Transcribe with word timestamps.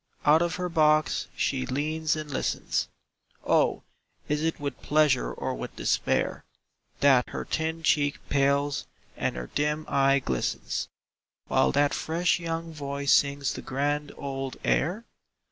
Out 0.25 0.41
of 0.41 0.55
her 0.55 0.67
box 0.67 1.27
she 1.35 1.67
leans 1.67 2.15
and 2.15 2.31
listens; 2.31 2.87
Oh, 3.45 3.83
is 4.27 4.41
it 4.41 4.59
with 4.59 4.81
pleasure 4.81 5.31
or 5.31 5.53
with 5.53 5.75
despair 5.75 6.43
That 7.01 7.29
her 7.29 7.45
thin 7.45 7.83
cheek 7.83 8.17
pales 8.27 8.87
and 9.15 9.35
her 9.35 9.51
dim 9.53 9.85
eye 9.87 10.17
glistens, 10.17 10.87
While 11.49 11.71
that 11.73 11.93
fresh 11.93 12.39
young 12.39 12.73
voice 12.73 13.13
sings 13.13 13.53
the 13.53 13.61
grand 13.61 14.11
old 14.17 14.57
air? 14.63 15.05